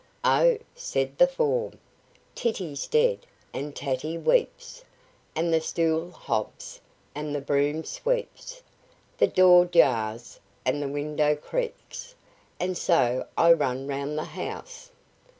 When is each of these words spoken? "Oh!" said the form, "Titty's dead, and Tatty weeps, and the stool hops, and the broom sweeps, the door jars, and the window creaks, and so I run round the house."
"Oh!" 0.23 0.57
said 0.73 1.15
the 1.19 1.27
form, 1.27 1.77
"Titty's 2.33 2.87
dead, 2.87 3.19
and 3.53 3.75
Tatty 3.75 4.17
weeps, 4.17 4.83
and 5.35 5.53
the 5.53 5.61
stool 5.61 6.09
hops, 6.09 6.81
and 7.13 7.35
the 7.35 7.39
broom 7.39 7.83
sweeps, 7.83 8.63
the 9.19 9.27
door 9.27 9.63
jars, 9.65 10.39
and 10.65 10.81
the 10.81 10.87
window 10.87 11.35
creaks, 11.35 12.15
and 12.59 12.75
so 12.75 13.27
I 13.37 13.53
run 13.53 13.85
round 13.85 14.17
the 14.17 14.23
house." 14.23 14.89